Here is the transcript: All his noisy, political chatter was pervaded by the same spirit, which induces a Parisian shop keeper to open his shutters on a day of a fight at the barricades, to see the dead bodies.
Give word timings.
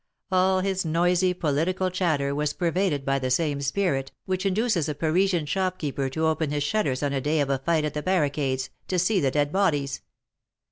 All 0.31 0.61
his 0.61 0.83
noisy, 0.83 1.31
political 1.35 1.91
chatter 1.91 2.33
was 2.33 2.53
pervaded 2.53 3.05
by 3.05 3.19
the 3.19 3.29
same 3.29 3.61
spirit, 3.61 4.11
which 4.25 4.47
induces 4.47 4.89
a 4.89 4.95
Parisian 4.95 5.45
shop 5.45 5.77
keeper 5.77 6.09
to 6.09 6.25
open 6.25 6.49
his 6.49 6.63
shutters 6.63 7.03
on 7.03 7.13
a 7.13 7.21
day 7.21 7.39
of 7.39 7.51
a 7.51 7.59
fight 7.59 7.85
at 7.85 7.93
the 7.93 8.01
barricades, 8.01 8.71
to 8.87 8.97
see 8.97 9.19
the 9.19 9.29
dead 9.29 9.51
bodies. 9.51 10.01